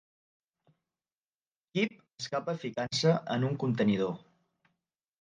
[1.77, 4.21] Kyp escapa ficant-se en un contenidor.